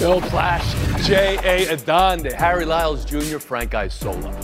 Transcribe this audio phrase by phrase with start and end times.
[0.00, 1.66] Bill Plaschke, J.A.
[1.76, 4.34] Adande, Harry Lyles Jr., Frank Isola.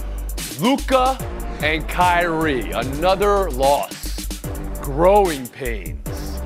[0.61, 1.17] Luka
[1.63, 4.27] and Kyrie, another loss.
[4.83, 6.43] Growing pains.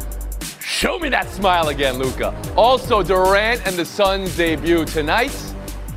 [0.60, 2.32] Show me that smile again, Luka.
[2.56, 5.36] Also, Durant and the Suns debut tonight,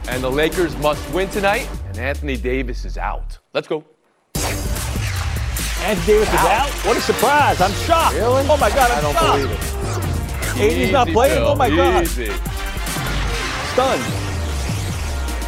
[0.10, 3.38] and the Lakers must win tonight, and Anthony Davis is out.
[3.54, 3.84] Let's go.
[5.84, 6.70] Anthony Davis is out.
[6.84, 7.62] What a surprise!
[7.62, 8.16] I'm shocked.
[8.16, 8.44] Really?
[8.50, 8.90] Oh my God!
[8.90, 9.42] I'm I don't shocked.
[9.44, 10.84] believe it.
[10.84, 11.36] AD's not playing.
[11.36, 12.08] Bill, Oh my God!
[13.74, 14.04] Stunned.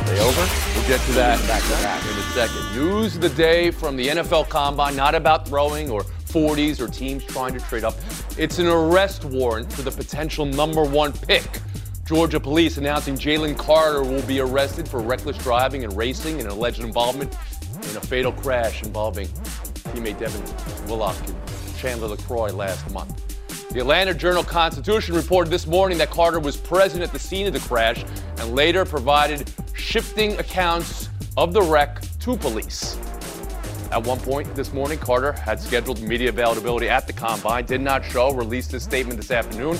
[0.07, 0.47] They over?
[0.73, 2.75] We'll get to that back to back in a second.
[2.75, 7.23] News of the day from the NFL Combine, not about throwing or 40s or teams
[7.23, 7.93] trying to trade up.
[8.35, 11.47] It's an arrest warrant for the potential number one pick.
[12.07, 16.79] Georgia police announcing Jalen Carter will be arrested for reckless driving and racing and alleged
[16.79, 17.31] involvement
[17.91, 19.27] in a fatal crash involving
[19.93, 23.24] teammate Devin Willock and Chandler LaCroix last month.
[23.75, 27.51] The Atlanta Journal Constitution reported this morning that Carter was present at the scene of
[27.51, 28.05] the crash
[28.37, 32.95] and later provided shifting accounts of the wreck to police.
[33.91, 38.05] At one point this morning, Carter had scheduled media availability at the combine, did not
[38.05, 39.75] show, released his statement this afternoon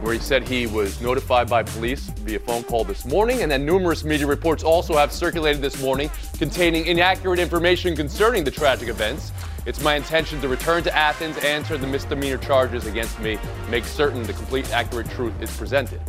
[0.00, 3.66] where he said he was notified by police via phone call this morning, and then
[3.66, 9.32] numerous media reports also have circulated this morning containing inaccurate information concerning the tragic events.
[9.68, 13.38] It's my intention to return to Athens, answer the misdemeanor charges against me,
[13.68, 16.00] make certain the complete accurate truth is presented.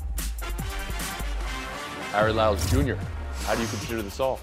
[2.13, 2.93] Harry Lyles Jr.,
[3.43, 4.39] how do you consider this all?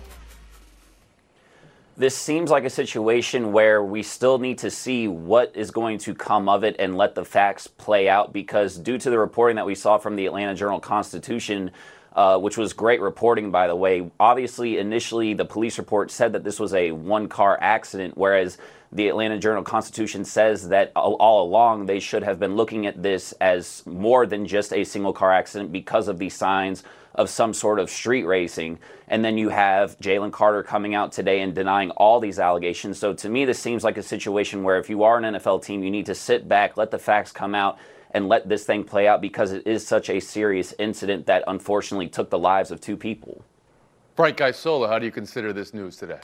[1.96, 6.14] This seems like a situation where we still need to see what is going to
[6.14, 9.64] come of it and let the facts play out because, due to the reporting that
[9.64, 11.70] we saw from the Atlanta Journal Constitution,
[12.12, 16.44] uh, which was great reporting, by the way, obviously, initially the police report said that
[16.44, 18.58] this was a one car accident, whereas
[18.96, 23.32] the Atlanta Journal Constitution says that all, along they should have been looking at this
[23.42, 26.82] as more than just a single car accident because of the signs
[27.14, 28.78] of some sort of street racing.
[29.08, 32.98] And then you have Jalen Carter coming out today and denying all these allegations.
[32.98, 35.84] So to me, this seems like a situation where if you are an NFL team,
[35.84, 37.78] you need to sit back, let the facts come out,
[38.12, 42.08] and let this thing play out because it is such a serious incident that unfortunately
[42.08, 43.44] took the lives of two people.
[44.14, 46.20] Frank Isola, how do you consider this news today?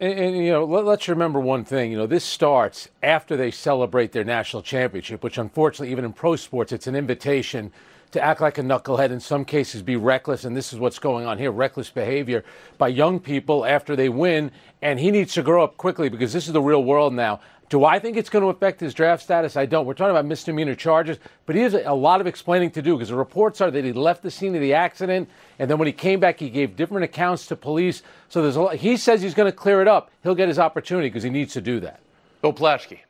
[0.00, 1.90] And, and, you know, let, us remember one thing.
[1.90, 6.36] You know, this starts after they celebrate their national championship, which unfortunately, even in pro
[6.36, 7.72] sports, it's an invitation
[8.12, 11.26] to act like a knucklehead, in some cases be reckless, and this is what's going
[11.26, 12.42] on here reckless behavior
[12.78, 14.50] by young people after they win.
[14.80, 17.40] And he needs to grow up quickly because this is the real world now.
[17.68, 19.56] Do I think it's going to affect his draft status?
[19.56, 19.84] I don't.
[19.84, 23.10] We're talking about misdemeanor charges, but he has a lot of explaining to do because
[23.10, 25.92] the reports are that he left the scene of the accident, and then when he
[25.92, 28.02] came back, he gave different accounts to police.
[28.28, 28.76] So there's a lot.
[28.76, 30.10] He says he's going to clear it up.
[30.22, 32.00] He'll get his opportunity because he needs to do that.
[32.40, 33.00] Bill Plaschke.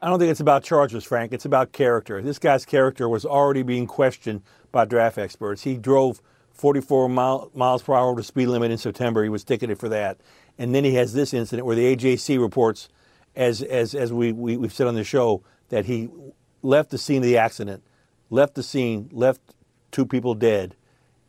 [0.00, 1.32] I don't think it's about charges, Frank.
[1.32, 2.20] It's about character.
[2.20, 4.42] This guy's character was already being questioned
[4.72, 5.62] by draft experts.
[5.62, 6.20] He drove
[6.50, 9.22] 44 mile, miles per hour over the speed limit in September.
[9.22, 10.18] He was ticketed for that.
[10.58, 12.88] And then he has this incident where the AJC reports,
[13.36, 16.08] as, as, as we, we, we've said on the show, that he
[16.62, 17.82] left the scene of the accident,
[18.30, 19.40] left the scene, left
[19.90, 20.74] two people dead,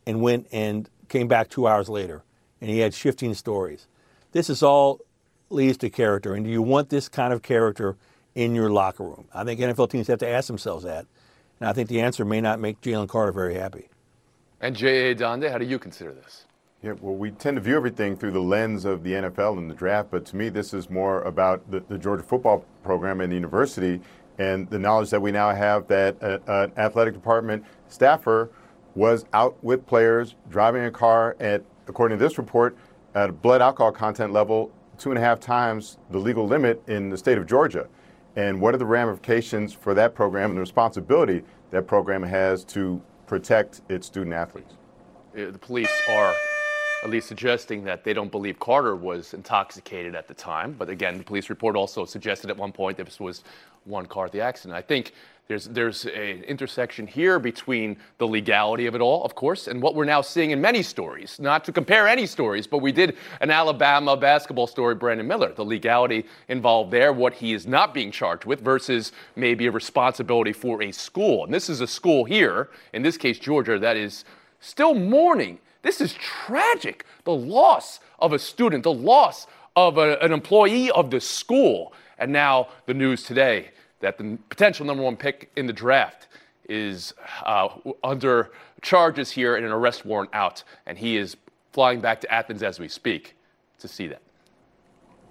[0.06, 2.24] and went and came back two hours later.
[2.62, 3.88] And he had shifting stories.
[4.32, 5.02] This is all
[5.50, 6.34] leads to character.
[6.34, 7.96] And do you want this kind of character
[8.36, 9.26] in your locker room?
[9.34, 11.06] I think NFL teams have to ask themselves that.
[11.60, 13.90] And I think the answer may not make Jalen Carter very happy.
[14.60, 15.16] And J.A.
[15.16, 16.46] Adande, how do you consider this?
[16.84, 19.74] Yeah, well, we tend to view everything through the lens of the NFL and the
[19.74, 23.36] draft, but to me, this is more about the, the Georgia football program and the
[23.36, 24.02] university
[24.38, 28.50] and the knowledge that we now have that uh, an athletic department staffer
[28.96, 32.76] was out with players driving a car at, according to this report,
[33.16, 37.10] at a blood alcohol content level two and a half times the legal limit in
[37.10, 37.88] the state of Georgia.
[38.36, 43.02] And what are the ramifications for that program and the responsibility that program has to
[43.26, 44.74] protect its student athletes?
[45.34, 46.34] Uh, The police are
[47.04, 50.74] at least suggesting that they don't believe Carter was intoxicated at the time.
[50.78, 53.44] But again, the police report also suggested at one point that this was
[53.84, 54.78] one car at the accident.
[54.78, 55.12] I think
[55.50, 59.94] There's, there's an intersection here between the legality of it all, of course, and what
[59.94, 61.38] we're now seeing in many stories.
[61.38, 65.52] Not to compare any stories, but we did an Alabama basketball story, Brandon Miller.
[65.54, 70.54] The legality involved there, what he is not being charged with, versus maybe a responsibility
[70.54, 71.44] for a school.
[71.44, 74.24] And this is a school here, in this case, Georgia, that is
[74.62, 75.60] still mourning.
[75.84, 77.06] This is tragic.
[77.26, 79.46] The loss of a student, the loss
[79.76, 81.94] of a, an employee of the school.
[82.18, 83.70] And now the news today
[84.00, 86.28] that the potential number one pick in the draft
[86.68, 87.14] is
[87.46, 87.70] uh,
[88.04, 88.52] under
[88.82, 90.64] charges here and an arrest warrant out.
[90.86, 91.38] And he is
[91.72, 93.36] flying back to Athens as we speak
[93.80, 94.22] to see that.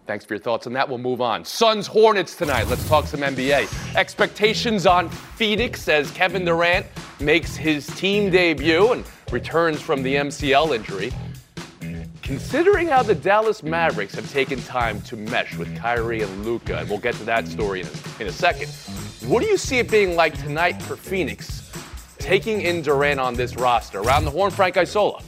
[0.07, 0.89] Thanks for your thoughts on that.
[0.89, 1.45] We'll move on.
[1.45, 2.67] Suns Hornets tonight.
[2.67, 3.95] Let's talk some NBA.
[3.95, 6.87] Expectations on Phoenix as Kevin Durant
[7.21, 11.13] makes his team debut and returns from the MCL injury.
[12.23, 16.89] Considering how the Dallas Mavericks have taken time to mesh with Kyrie and Luka, and
[16.89, 18.69] we'll get to that story in a, in a second,
[19.29, 21.71] what do you see it being like tonight for Phoenix,
[22.19, 24.01] taking in Durant on this roster?
[24.01, 25.23] Around the horn, Frank Isola.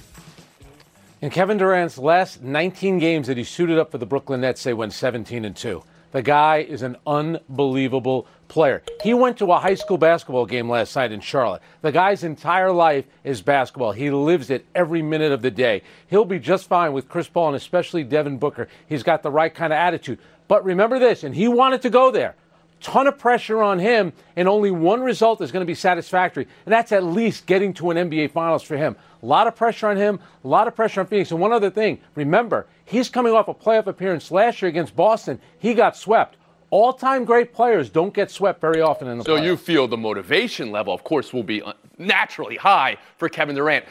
[1.21, 4.75] In Kevin Durant's last 19 games that he suited up for the Brooklyn Nets, they
[4.75, 5.83] went 17 and 2.
[6.15, 8.85] The guy is an unbelievable player.
[9.03, 11.61] He went to a high school basketball game last night in Charlotte.
[11.83, 13.91] The guy's entire life is basketball.
[13.91, 15.83] He lives it every minute of the day.
[16.07, 18.69] He'll be just fine with Chris Paul and especially Devin Booker.
[18.87, 20.21] He's got the right kind of attitude.
[20.47, 22.37] But remember this, and he wanted to go there
[22.85, 26.73] ton of pressure on him, and only one result is going to be satisfactory, and
[26.73, 28.95] that's at least getting to an NBA Finals for him.
[29.23, 31.31] A lot of pressure on him, a lot of pressure on Phoenix.
[31.31, 35.41] And one other thing, remember, he's coming off a playoff appearance last year against Boston.
[35.59, 36.37] He got swept.
[36.69, 39.45] All time great players don't get swept very often in the So playoffs.
[39.45, 43.85] you feel the motivation level, of course, will be uh, naturally high for Kevin Durant.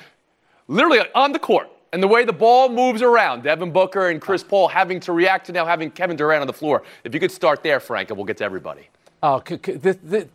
[0.68, 4.44] Literally on the court, and the way the ball moves around, Devin Booker and Chris
[4.44, 6.82] Paul having to react to now having Kevin Durant on the floor.
[7.04, 8.90] If you could start there, Frank, and we'll get to everybody.
[9.22, 10.26] Oh, c- c- this, this,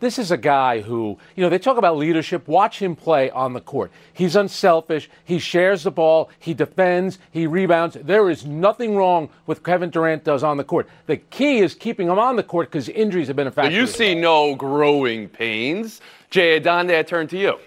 [0.00, 2.46] this is a guy who, you know, they talk about leadership.
[2.46, 3.90] Watch him play on the court.
[4.14, 5.10] He's unselfish.
[5.24, 6.30] He shares the ball.
[6.38, 7.18] He defends.
[7.32, 7.96] He rebounds.
[8.00, 10.88] There is nothing wrong with Kevin Durant does on the court.
[11.06, 13.72] The key is keeping him on the court because injuries have been a factor.
[13.72, 16.00] So you see no growing pains.
[16.30, 17.58] Jay Adande, I turn to you.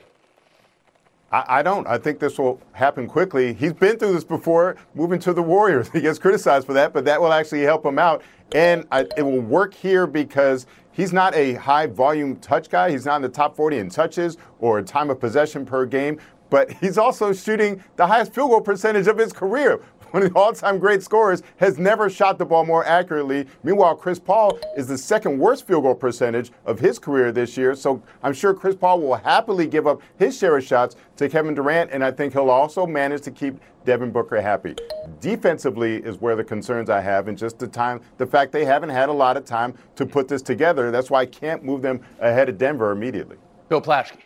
[1.31, 1.87] I, I don't.
[1.87, 3.53] I think this will happen quickly.
[3.53, 5.89] He's been through this before, moving to the Warriors.
[6.01, 8.23] He gets criticized for that, but that will actually help him out.
[8.53, 12.91] And I, it will work here because he's not a high volume touch guy.
[12.91, 16.19] He's not in the top 40 in touches or time of possession per game,
[16.49, 19.81] but he's also shooting the highest field goal percentage of his career.
[20.21, 23.47] One of the all-time great scorers has never shot the ball more accurately.
[23.63, 27.75] Meanwhile, Chris Paul is the second worst field goal percentage of his career this year.
[27.75, 31.53] So I'm sure Chris Paul will happily give up his share of shots to Kevin
[31.53, 34.75] Durant, and I think he'll also manage to keep Devin Booker happy.
[35.21, 38.89] Defensively is where the concerns I have, and just the time, the fact they haven't
[38.89, 40.91] had a lot of time to put this together.
[40.91, 43.37] That's why I can't move them ahead of Denver immediately.
[43.69, 44.17] Bill Plaschke.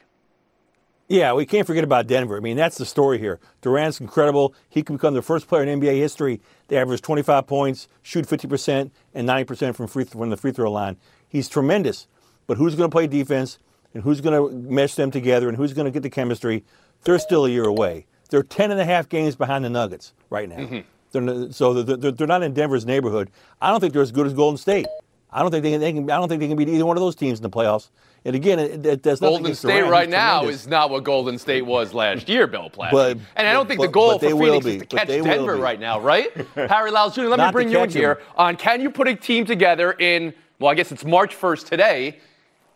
[1.08, 2.38] Yeah, we can't forget about Denver.
[2.38, 3.40] I mean, that's the story here.
[3.62, 4.56] Durant's incredible.
[4.70, 8.90] He can become the first player in NBA history to average 25 points, shoot 50%,
[9.14, 10.98] and 90% from, free, from the free throw line.
[11.30, 12.08] He's tremendous.
[12.48, 13.60] But who's going to play defense,
[13.94, 16.64] and who's going to mesh them together, and who's going to get the chemistry?
[17.04, 18.08] They're still a year away.
[18.30, 20.58] They're 10 and a half games behind the Nuggets right now.
[20.58, 20.80] Mm-hmm.
[21.12, 23.30] They're, so they're, they're not in Denver's neighborhood.
[23.62, 24.88] I don't think they're as good as Golden State.
[25.32, 26.10] I don't think they can, they can.
[26.10, 27.90] I don't think they can beat either one of those teams in the playoffs.
[28.26, 29.92] And again, it, it, there's nothing Golden State Durant.
[29.92, 32.92] right now is not what Golden State was last year, Bill Plaschke.
[32.92, 34.72] But- and I don't think the goal but for Phoenix be.
[34.78, 36.36] is to catch Denver right now, right?
[36.56, 39.16] Harry Lyles Jr., let me Not bring you in here on can you put a
[39.16, 42.20] team together in, well, I guess it's March 1st today,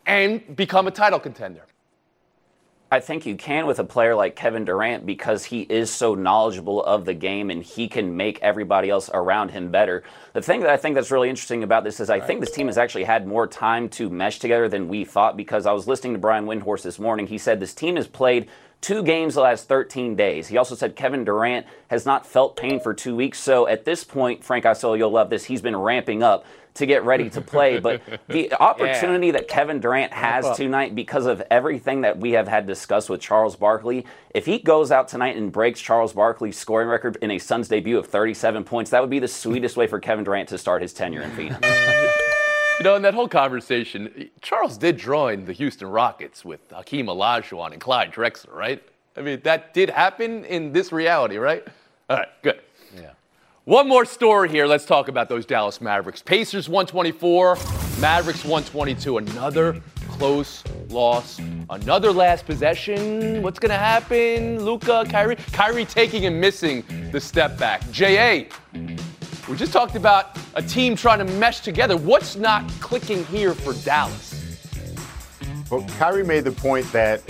[0.06, 1.62] and become a title contender?
[2.92, 6.82] I think you can with a player like Kevin Durant because he is so knowledgeable
[6.82, 10.02] of the game and he can make everybody else around him better.
[10.32, 12.66] The thing that I think that's really interesting about this is I think this team
[12.66, 16.14] has actually had more time to mesh together than we thought because I was listening
[16.14, 17.28] to Brian Windhorst this morning.
[17.28, 18.48] He said this team has played
[18.80, 20.48] two games the last 13 days.
[20.48, 23.38] He also said Kevin Durant has not felt pain for two weeks.
[23.38, 25.44] So at this point, Frank Isola, you'll love this.
[25.44, 27.78] He's been ramping up to get ready to play.
[27.78, 32.66] But the opportunity that Kevin Durant has tonight because of everything that we have had
[32.66, 37.16] discussed with Charles Barkley, if he goes out tonight and breaks Charles Barkley's scoring record
[37.22, 40.24] in a Suns debut of 37 points, that would be the sweetest way for Kevin
[40.24, 41.58] Durant to start his tenure in Phoenix.
[42.80, 47.72] You know, in that whole conversation, Charles did join the Houston Rockets with Hakeem Olajuwon
[47.72, 48.82] and Clyde Drexler, right?
[49.18, 51.62] I mean, that did happen in this reality, right?
[52.08, 52.62] All right, good.
[52.96, 53.10] Yeah.
[53.64, 54.66] One more story here.
[54.66, 56.22] Let's talk about those Dallas Mavericks.
[56.22, 57.58] Pacers 124,
[58.00, 59.18] Mavericks 122.
[59.18, 61.38] Another close loss.
[61.68, 63.42] Another last possession.
[63.42, 64.64] What's going to happen?
[64.64, 65.36] Luka, Kyrie.
[65.52, 67.88] Kyrie taking and missing the step back.
[67.90, 68.48] J.A.,
[69.46, 71.98] we just talked about a team trying to mesh together.
[71.98, 74.58] What's not clicking here for Dallas?
[75.68, 77.22] But Kyrie made the point that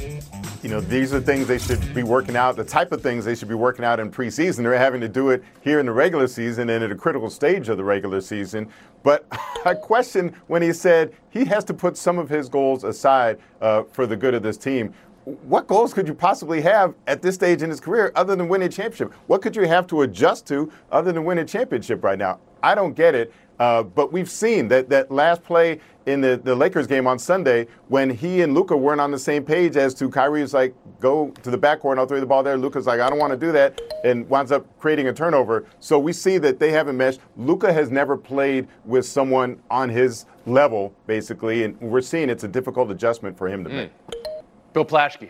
[0.62, 3.34] you know, these are things they should be working out, the type of things they
[3.34, 4.58] should be working out in preseason.
[4.58, 7.70] They're having to do it here in the regular season and at a critical stage
[7.70, 8.68] of the regular season.
[9.02, 9.26] But
[9.64, 13.84] I question when he said he has to put some of his goals aside uh,
[13.84, 14.92] for the good of this team.
[15.24, 18.68] What goals could you possibly have at this stage in his career other than winning
[18.68, 19.12] a championship?
[19.28, 22.38] What could you have to adjust to other than winning a championship right now?
[22.62, 23.32] I don't get it.
[23.60, 27.66] Uh, but we've seen that that last play in the, the Lakers game on Sunday
[27.88, 31.30] when he and Luka weren't on the same page as to Kyrie was like, go
[31.42, 32.56] to the backcourt and I'll throw the ball there.
[32.56, 35.66] Luka's like, I don't want to do that, and winds up creating a turnover.
[35.78, 37.20] So we see that they haven't meshed.
[37.36, 42.48] Luka has never played with someone on his level, basically, and we're seeing it's a
[42.48, 43.74] difficult adjustment for him to mm.
[43.74, 43.92] make.
[44.72, 45.28] Bill Plaschke.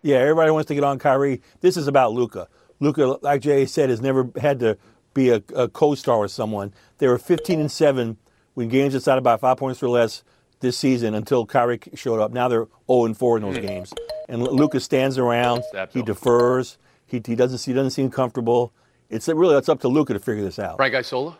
[0.00, 1.42] Yeah, everybody wants to get on Kyrie.
[1.60, 2.48] This is about Luka.
[2.80, 4.78] Luka, like Jay said, has never had to
[5.14, 6.72] be a, a co-star with someone.
[6.98, 8.16] They were 15 and seven
[8.54, 10.22] when games decided by five points or less
[10.60, 12.32] this season until Kyrie showed up.
[12.32, 13.92] Now they're 0 and 4 in those games.
[14.28, 15.62] And Lucas stands around.
[15.92, 16.78] He defers.
[17.06, 18.72] He, he doesn't he doesn't seem comfortable.
[19.08, 20.76] It's really it's up to Luka to figure this out.
[20.76, 21.38] Frank Isola.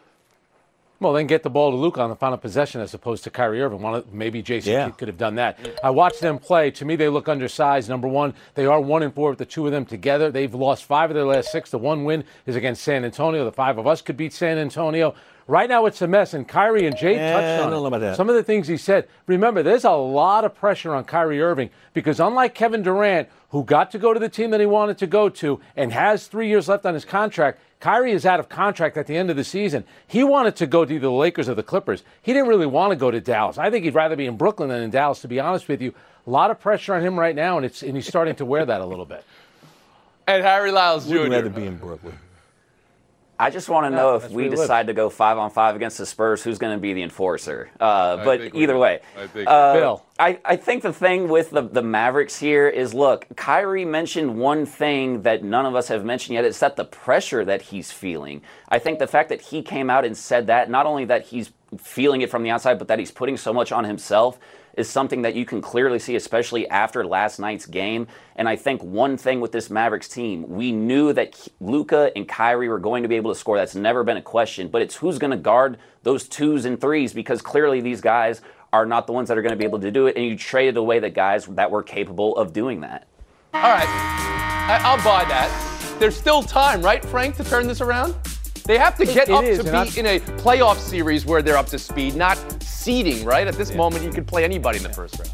[1.00, 3.62] Well, then get the ball to Luka on the final possession as opposed to Kyrie
[3.62, 3.80] Irving.
[3.82, 4.90] One, maybe Jason yeah.
[4.90, 5.78] could have done that.
[5.82, 6.72] I watched them play.
[6.72, 7.88] To me, they look undersized.
[7.88, 10.32] Number one, they are one and four with the two of them together.
[10.32, 11.70] They've lost five of their last six.
[11.70, 13.44] The one win is against San Antonio.
[13.44, 15.14] The five of us could beat San Antonio.
[15.48, 16.34] Right now, it's a mess.
[16.34, 18.16] And Kyrie and Jay yeah, touched on I don't know about that.
[18.16, 19.08] some of the things he said.
[19.26, 23.90] Remember, there's a lot of pressure on Kyrie Irving because unlike Kevin Durant, who got
[23.92, 26.68] to go to the team that he wanted to go to and has three years
[26.68, 29.84] left on his contract, Kyrie is out of contract at the end of the season.
[30.06, 32.02] He wanted to go to either the Lakers or the Clippers.
[32.20, 33.56] He didn't really want to go to Dallas.
[33.56, 35.94] I think he'd rather be in Brooklyn than in Dallas, to be honest with you.
[36.26, 38.66] A lot of pressure on him right now, and, it's, and he's starting to wear
[38.66, 39.24] that a little bit.
[40.26, 41.20] And Harry Lyles Jr.
[41.20, 42.18] Would rather be in Brooklyn.
[43.40, 46.06] I just want to know if we decide to go five on five against the
[46.06, 47.70] Spurs, who's going to be the enforcer.
[47.78, 50.04] Uh, but either way, I think, uh, Bill.
[50.18, 54.66] I, I think the thing with the, the Mavericks here is look, Kyrie mentioned one
[54.66, 56.44] thing that none of us have mentioned yet.
[56.44, 58.42] It's that the pressure that he's feeling.
[58.68, 61.52] I think the fact that he came out and said that, not only that he's
[61.78, 64.38] feeling it from the outside, but that he's putting so much on himself
[64.78, 68.06] is something that you can clearly see, especially after last night's game.
[68.36, 72.68] And I think one thing with this Mavericks team, we knew that Luka and Kyrie
[72.68, 73.56] were going to be able to score.
[73.56, 74.68] That's never been a question.
[74.68, 78.40] But it's who's going to guard those twos and threes because clearly these guys
[78.72, 80.16] are not the ones that are going to be able to do it.
[80.16, 83.08] And you traded away the guys that were capable of doing that.
[83.54, 83.88] All right.
[83.88, 85.96] I- will buy that.
[85.98, 88.14] There's still time, right, Frank, to turn this around?
[88.68, 91.68] They have to get it, up to be in a playoff series where they're up
[91.68, 93.46] to speed, not seeding, right?
[93.46, 93.78] At this yeah.
[93.78, 95.32] moment, you could play anybody in the first round.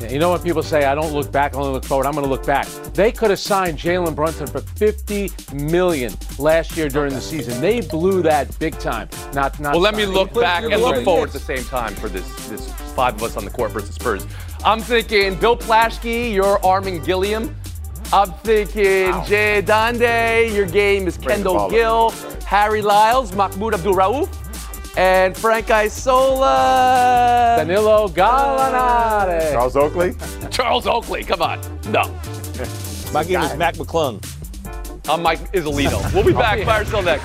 [0.00, 2.12] Yeah, you know what people say, I don't look back, I only look forward, I'm
[2.12, 2.68] going to look back.
[2.94, 7.60] They could have signed Jalen Brunson for 50 million last year during the season.
[7.60, 9.08] They blew that big time.
[9.32, 12.08] Not, not well, let me look back and look forward at the same time for
[12.08, 14.28] this, this five of us on the court versus Spurs.
[14.64, 17.52] I'm thinking Bill Plaschke, you're Armen Gilliam.
[18.12, 19.24] I'm thinking wow.
[19.24, 22.10] Jay Adande, your game is Kendall Gill.
[22.46, 27.56] Harry Lyles, Mahmoud Abdul Rauf, and Frank Isola.
[27.58, 29.52] Danilo Gallinari.
[29.52, 30.14] Charles Oakley.
[30.50, 31.60] Charles Oakley, come on.
[31.88, 32.04] No.
[33.12, 34.22] My game is Mac McClung.
[35.08, 36.12] I'm Mike Iuzzolino.
[36.14, 36.64] We'll be back.
[36.64, 37.24] Fire still next.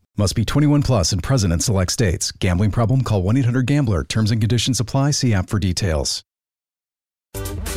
[0.17, 2.33] Must be 21 plus and present in select states.
[2.33, 3.01] Gambling problem?
[3.01, 4.03] Call 1 800 GAMBLER.
[4.03, 5.11] Terms and conditions apply.
[5.11, 6.21] See app for details.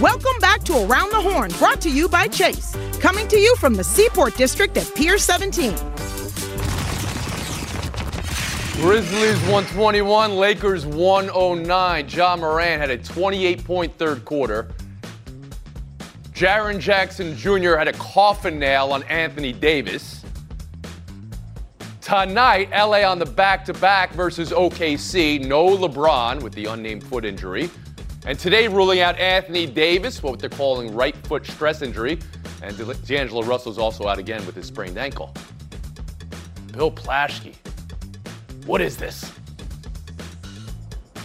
[0.01, 2.77] Welcome back to Around the Horn, brought to you by Chase.
[2.99, 5.71] Coming to you from the Seaport District at Pier 17.
[8.81, 12.09] Grizzlies 121, Lakers 109.
[12.09, 14.73] Ja Morant had a 28 point third quarter.
[16.33, 17.77] Jaren Jackson Jr.
[17.77, 20.24] had a coffin nail on Anthony Davis.
[22.05, 25.43] Tonight, LA on the back to back versus OKC.
[25.43, 27.71] No LeBron with the unnamed foot injury.
[28.27, 32.19] And today, ruling out Anthony Davis, what they're calling right foot stress injury.
[32.63, 35.33] And D'Angelo Russell's also out again with his sprained ankle.
[36.73, 37.55] Bill Plaschke,
[38.67, 39.33] what is this?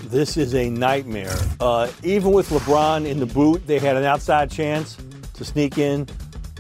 [0.06, 1.36] This is a nightmare.
[1.60, 4.96] Uh, even with LeBron in the boot, they had an outside chance
[5.34, 6.08] to sneak in.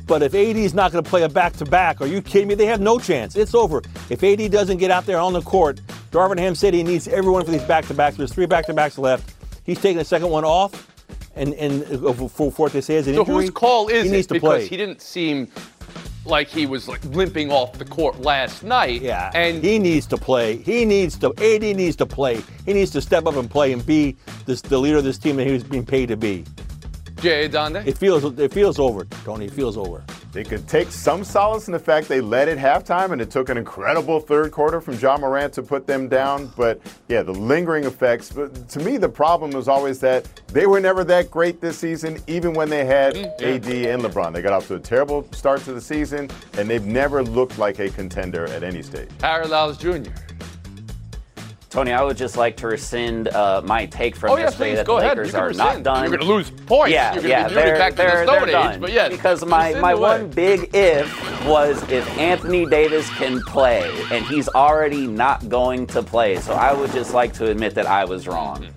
[0.10, 2.48] But if AD is not going to play a back to back, are you kidding
[2.48, 2.56] me?
[2.56, 3.36] They have no chance.
[3.36, 3.84] It's over.
[4.10, 7.46] If AD doesn't get out there on the court, Darvin Ham said he needs everyone
[7.46, 8.18] for these back to backs.
[8.18, 9.36] There's three back to backs left.
[9.64, 10.88] He's taking the second one off.
[11.36, 13.36] And, and uh, for, what they say is an so injury.
[13.36, 14.12] whose call is he it?
[14.14, 14.68] needs to because play.
[14.68, 15.48] he didn't seem
[16.26, 19.04] like he was like limping off the court last night.
[19.04, 20.58] Yeah, and he needs to play.
[20.58, 21.30] He needs to.
[21.38, 22.42] AD needs to play.
[22.66, 25.36] He needs to step up and play and be this, the leader of this team
[25.36, 26.46] that he was being paid to be.
[27.22, 27.86] Jay Adande.
[27.86, 29.46] It feels it feels over, Tony.
[29.46, 30.04] It feels over.
[30.32, 33.50] They could take some solace in the fact they led at halftime, and it took
[33.50, 36.52] an incredible third quarter from Ja Morant to put them down.
[36.56, 38.32] But yeah, the lingering effects.
[38.32, 42.20] But to me, the problem was always that they were never that great this season,
[42.28, 44.34] even when they had mm, AD and LeBron.
[44.34, 47.80] They got off to a terrible start to the season, and they've never looked like
[47.80, 49.10] a contender at any stage.
[49.22, 50.12] Harry Lyles Jr.
[51.70, 54.88] Tony, I would just like to rescind uh, my take from Oh, yesterday please, that
[54.88, 55.18] go the ahead.
[55.20, 55.84] Lakers You're rescind.
[55.84, 56.10] not done.
[56.10, 56.94] You're gonna lose points.
[56.94, 58.82] Yeah, You're yeah, be- you're gonna be they're, to the they're, Stone they're Age, done.
[58.82, 64.26] but yes, because my, my one big if was if Anthony Davis can play, and
[64.26, 66.38] he's already not going to play.
[66.38, 68.68] So I would just like to admit that I was wrong.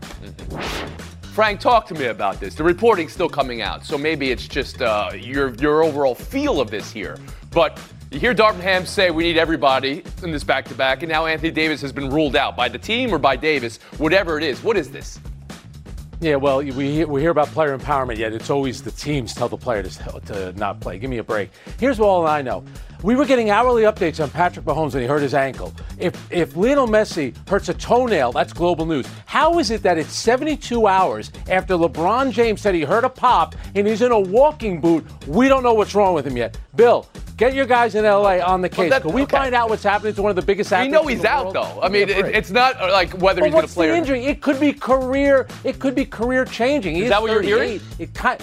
[1.33, 2.55] Frank, talk to me about this.
[2.55, 6.71] The reporting's still coming out, so maybe it's just uh, your your overall feel of
[6.71, 7.17] this here.
[7.53, 7.81] But
[8.12, 11.81] you hear Darvin Ham say we need everybody in this back-to-back, and now Anthony Davis
[11.81, 14.62] has been ruled out by the team or by Davis, whatever it is.
[14.62, 15.19] What is this?
[16.21, 19.57] Yeah, well, we we hear about player empowerment, yet it's always the teams tell the
[19.57, 20.99] player to, to not play.
[20.99, 21.50] Give me a break.
[21.81, 22.64] Here's all I know.
[23.02, 25.73] We were getting hourly updates on Patrick Mahomes when he hurt his ankle.
[25.99, 29.06] If if Lionel Messi hurts a toenail, that's global news.
[29.26, 33.56] How is it that it's 72 hours after LeBron James said he hurt a pop
[33.75, 35.04] and he's in a walking boot?
[35.26, 36.56] We don't know what's wrong with him yet.
[36.76, 38.91] Bill, get your guys in LA on the case.
[38.91, 39.36] that- Can we okay.
[39.36, 40.91] find out what's happening to one of the biggest actors?
[40.93, 41.23] We athletes?
[41.23, 41.56] know he's out, world?
[41.56, 41.82] though.
[41.82, 43.88] I mean, it, it's not like whether But he's going to play.
[43.91, 44.25] what's the or injury?
[44.26, 45.49] It could be career.
[45.65, 46.95] It could be career changing.
[46.95, 47.80] He Is that what you're hearing?
[47.99, 48.41] It kind.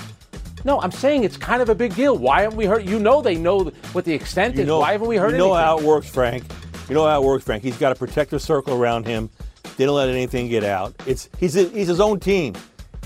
[0.65, 2.17] No, I'm saying it's kind of a big deal.
[2.17, 2.87] Why haven't we heard?
[2.87, 4.67] You know, they know what the extent You is.
[4.67, 5.65] know, Why haven't we heard you know anything?
[5.65, 6.43] how it works, Frank.
[6.87, 7.63] You know how it works, Frank.
[7.63, 9.29] He's got a protective circle around him.
[9.77, 10.93] They don't let anything get out.
[11.05, 12.55] It's he's he's his own team.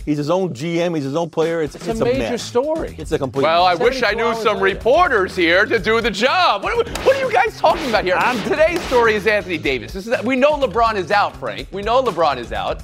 [0.05, 0.95] He's his own GM.
[0.95, 1.61] He's his own player.
[1.61, 2.41] It's, it's, it's a major mess.
[2.43, 2.93] story.
[2.97, 3.43] It's a complete.
[3.43, 4.75] Well, I wish I knew some later.
[4.75, 6.61] reporters here to do the job.
[6.61, 8.17] What, are- what are you guys talking about here?
[8.43, 9.93] Today's story is Anthony Davis.
[9.93, 11.69] This is, we know LeBron is out, Frank.
[11.71, 12.83] We know LeBron is out.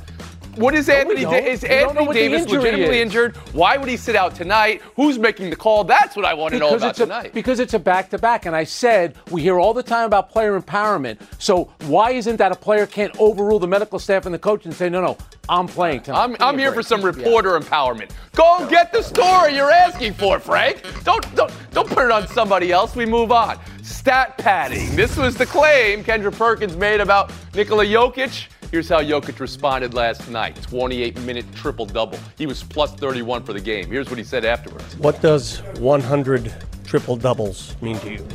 [0.59, 1.23] What is Anthony?
[1.23, 3.01] Da- is We don't know Anthony Davis legitimately is.
[3.05, 3.37] injured?
[3.53, 4.81] Why would he sit out tonight?
[4.97, 5.85] Who's making the call?
[5.85, 7.33] That's what I want to know about it's a, tonight.
[7.33, 11.19] because it's a back-to-back, and I said we hear all the time about player empowerment.
[11.39, 14.73] So why isn't that a player can't overrule the medical staff and the coach and
[14.73, 15.17] say, no, no,
[15.47, 16.23] I'm playing tonight?
[16.23, 16.83] I'm, I'm here break.
[16.83, 17.07] for some Yeah.
[17.07, 18.11] reporter empowerment.
[18.35, 20.83] Go get the story you're asking for, Frank.
[21.05, 22.97] Don't, don't, don't put it on somebody else.
[22.97, 23.57] We move on.
[23.81, 24.93] Stat padding.
[24.95, 28.47] This was the claim Kendrick Perkins made about Nikola Jokic.
[28.71, 32.19] Here's how Jokic responded last night 28 minute triple double.
[32.37, 33.87] He was plus 31 for the game.
[33.87, 34.95] Here's what he said afterwards.
[34.97, 36.53] What does 100
[36.85, 38.27] triple doubles mean to you?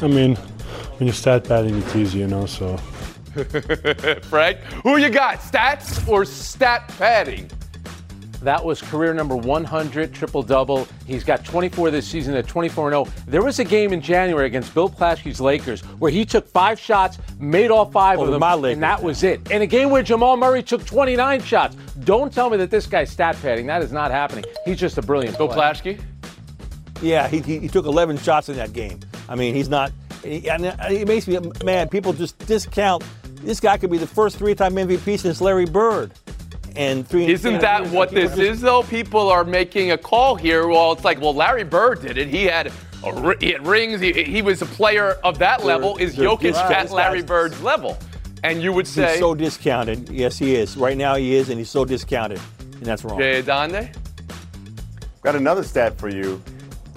[0.00, 2.76] I mean, when you're stat padding, it's easy, you know, so.
[4.22, 5.40] Frank, who you got?
[5.40, 7.50] Stats or stat padding?
[8.42, 10.88] That was career number 100 triple double.
[11.06, 13.06] He's got 24 this season at 24 0.
[13.26, 17.18] There was a game in January against Bill Plaschke's Lakers where he took five shots,
[17.38, 18.74] made all five Oh, of them, my Lakers.
[18.74, 19.50] and that was it.
[19.50, 21.76] And a game where Jamal Murray took 29 shots.
[22.04, 23.66] Don't tell me that this guy's stat padding.
[23.66, 24.44] That is not happening.
[24.64, 25.72] He's just a brilliant Bill player.
[25.74, 26.00] Plaschke?
[27.02, 29.00] Yeah, he, he, he took 11 shots in that game.
[29.28, 29.92] I mean, he's not.
[30.24, 31.90] He, and it makes me mad.
[31.90, 33.02] People just discount.
[33.42, 36.12] This guy could be the first three-time MVP since Larry Bird.
[36.76, 37.26] And three.
[37.26, 38.82] Isn't that what this is, though?
[38.82, 40.66] People are making a call here.
[40.66, 42.28] Well, it's like, well, Larry Bird did it.
[42.28, 42.72] He had,
[43.04, 44.00] a, ri- he had rings.
[44.00, 45.96] He, he was a player of that level.
[45.96, 46.76] Is they're Jokic discounted.
[46.76, 47.98] at Larry Bird's level?
[48.42, 50.08] And you would He's say, so discounted.
[50.08, 50.76] Yes, he is.
[50.76, 53.18] Right now, he is, and he's so discounted, and that's wrong.
[53.18, 53.94] Jay Adande?
[55.22, 56.42] Got another stat for you.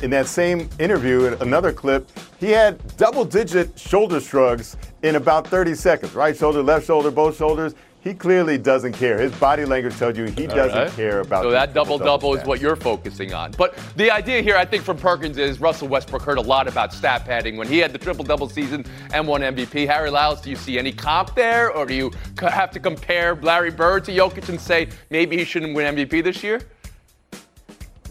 [0.01, 2.09] In that same interview, in another clip,
[2.39, 6.13] he had double digit shoulder shrugs in about 30 seconds.
[6.13, 7.73] Right shoulder, left shoulder, both shoulders.
[8.04, 9.18] He clearly doesn't care.
[9.18, 10.92] His body language tells you he doesn't right.
[10.92, 11.44] care about.
[11.44, 13.52] So that double double is what you're focusing on.
[13.58, 16.92] But the idea here, I think, from Perkins is Russell Westbrook heard a lot about
[16.92, 19.88] stat padding when he had the triple double season and won MVP.
[19.88, 22.12] Harry Lyles, do you see any comp there, or do you
[22.42, 26.44] have to compare Larry Bird to Jokic and say maybe he shouldn't win MVP this
[26.44, 26.60] year?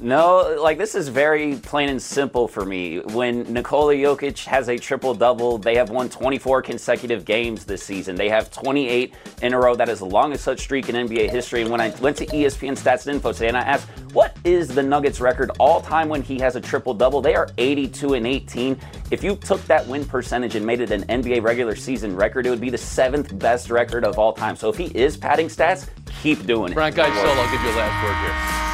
[0.03, 2.99] No, like this is very plain and simple for me.
[2.99, 8.17] When Nikola Jokic has a triple double, they have won 24 consecutive games this season.
[8.17, 9.77] They have 28 in a row.
[9.77, 11.63] That is the longest such streak in NBA history.
[11.63, 14.67] And when I went to ESPN Stats and Info today and I asked, what is
[14.67, 17.21] the Nuggets record all time when he has a triple double?
[17.21, 18.77] They are 82 and 18.
[19.13, 22.51] If you took that win percentage and made it an NBA regular season record, it
[22.51, 24.57] would be the seventh best record of all time.
[24.57, 25.89] So if he is padding stats,
[26.25, 26.75] keep doing it.
[26.75, 28.72] Frank Isola, I'll give you a last word here.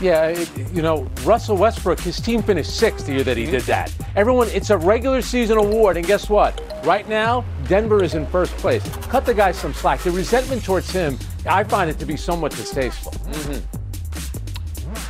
[0.00, 3.62] Yeah, it, you know, Russell Westbrook, his team finished sixth the year that he did
[3.62, 3.92] that.
[4.14, 6.60] Everyone, it's a regular season award, and guess what?
[6.84, 8.88] Right now, Denver is in first place.
[9.06, 10.00] Cut the guy some slack.
[10.00, 13.12] The resentment towards him, I find it to be somewhat distasteful.
[13.12, 13.78] Mm-hmm.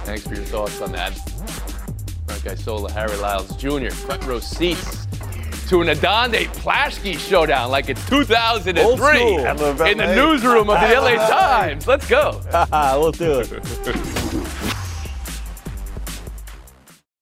[0.04, 1.10] Thanks for your thoughts on that.
[2.26, 5.06] Frank Isola, Harry Lyles Jr., front row seats
[5.68, 11.86] to an Adande Plaschke showdown like it's 2003 in the newsroom of the LA Times.
[11.86, 12.40] Let's go.
[12.98, 13.50] we'll do it.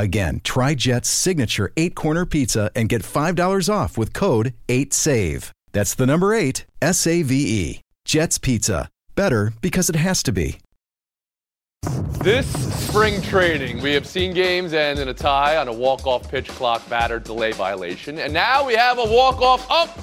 [0.00, 5.50] Again, try Jet's signature eight corner pizza and get $5 off with code 8SAVE.
[5.72, 7.80] That's the number eight, S A V E.
[8.06, 8.88] Jet's Pizza.
[9.14, 10.58] Better because it has to be.
[12.22, 12.48] This
[12.88, 16.88] spring training, we have seen games end in a tie on a walk-off pitch clock
[16.88, 19.98] batter delay violation, and now we have a walk-off up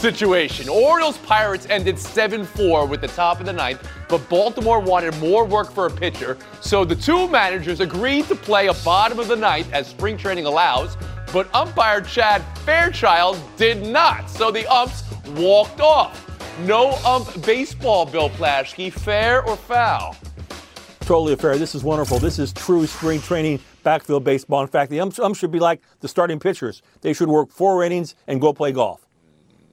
[0.00, 0.66] situation.
[0.68, 5.44] Orioles Pirates ended 7 4 with the top of the ninth, but Baltimore wanted more
[5.44, 9.36] work for a pitcher, so the two managers agreed to play a bottom of the
[9.36, 10.96] ninth as spring training allows,
[11.34, 15.04] but umpire Chad Fairchild did not, so the umps
[15.36, 16.26] walked off.
[16.60, 18.92] No ump baseball, Bill Plaschke.
[18.92, 20.16] Fair or foul?
[21.00, 21.58] Totally fair.
[21.58, 22.18] This is wonderful.
[22.18, 24.62] This is true spring training backfield baseball.
[24.62, 26.82] In fact, the umps, umps should be like the starting pitchers.
[27.02, 29.06] They should work four innings and go play golf.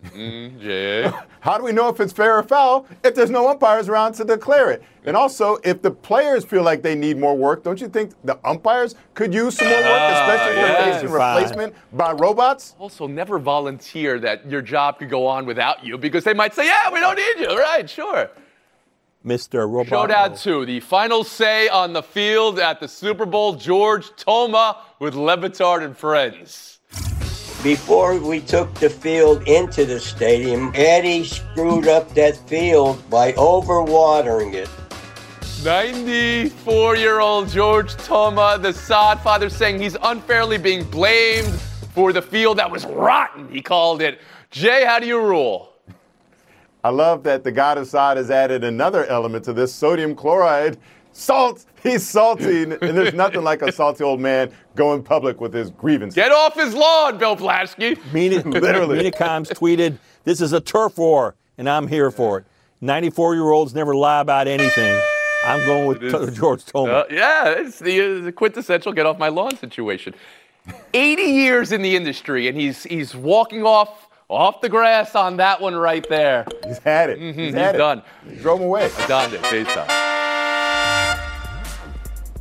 [0.06, 1.24] Mm, yeah.
[1.40, 4.26] How do we know if it's fair or foul if there's no umpires around to
[4.26, 4.84] declare it?
[5.06, 8.38] And also, if the players feel like they need more work, don't you think the
[8.46, 11.36] umpires could use some more work, ah, especially uh, yeah.
[11.36, 12.76] replacement by robots?
[12.78, 16.66] Also, never volunteer that your job could go on without you because they might say,
[16.66, 17.90] "Yeah, we don't need you." Right?
[17.90, 18.30] Sure.
[19.26, 19.70] Mr.
[19.70, 19.90] Robot.
[19.90, 25.16] Showdown 2, the final say on the field at the Super Bowl, George Toma with
[25.16, 26.77] Le Batard and friends.
[27.64, 34.54] Before we took the field into the stadium, Eddie screwed up that field by overwatering
[34.54, 34.70] it.
[35.64, 41.52] 94 year old George Toma, the sod father, saying he's unfairly being blamed
[41.96, 44.22] for the field that was rotten, he called it.
[44.52, 45.74] Jay, how do you rule?
[46.84, 50.78] I love that the God of Sod has added another element to this sodium chloride
[51.18, 51.66] Salt.
[51.82, 56.14] He's salty, and there's nothing like a salty old man going public with his grievances.
[56.14, 57.98] Get off his lawn, Bill Plaschke.
[58.14, 58.98] Mina, literally.
[58.98, 62.46] Mina Kimes tweeted, "This is a turf war, and I'm here for it."
[62.82, 65.02] 94 year olds never lie about anything.
[65.44, 66.92] I'm going with is, George Toma.
[66.92, 70.14] Uh, yeah, it's the, uh, the quintessential get off my lawn situation.
[70.94, 75.62] 80 years in the industry, and he's he's walking off off the grass on that
[75.62, 76.46] one right there.
[76.64, 77.20] He's had it.
[77.20, 78.04] Mm-hmm, he's, he's done.
[78.40, 78.92] Drove him away.
[79.08, 79.42] Done it.
[79.42, 80.07] Base time.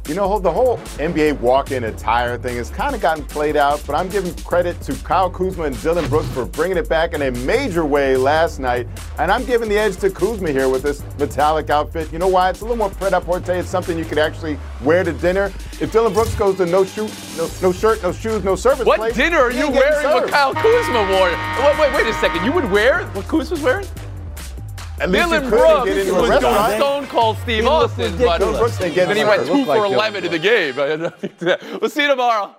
[0.09, 3.97] You know, the whole NBA walk-in attire thing has kind of gotten played out, but
[3.97, 7.33] I'm giving credit to Kyle Kuzma and Dillon Brooks for bringing it back in a
[7.33, 8.87] major way last night.
[9.19, 12.12] And I'm giving the edge to Kuzma here with this metallic outfit.
[12.12, 12.51] You know why?
[12.51, 13.53] It's a little more pret-a-porter.
[13.55, 15.47] It's something you could actually wear to dinner.
[15.81, 19.12] If Dillon Brooks goes to no shoot, no, no shirt, no shoes, no service what
[19.12, 21.31] dinner are you wearing what Kyle Kuzma wore?
[21.66, 22.45] Wait, wait, wait a second.
[22.45, 23.87] You would wear what Kuzma's wearing?
[24.98, 29.85] At Dillon Brooks was doing Stone Cold Steve Austin, but then he went two for
[29.85, 30.74] 11 in the game.
[31.80, 32.54] we'll see you tomorrow.